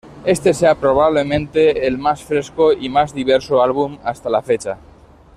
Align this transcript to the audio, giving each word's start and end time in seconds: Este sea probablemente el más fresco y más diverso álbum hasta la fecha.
Este 0.25 0.55
sea 0.55 0.73
probablemente 0.73 1.85
el 1.85 1.99
más 1.99 2.23
fresco 2.23 2.73
y 2.73 2.89
más 2.89 3.13
diverso 3.13 3.61
álbum 3.61 3.99
hasta 4.03 4.31
la 4.31 4.41
fecha. 4.41 4.79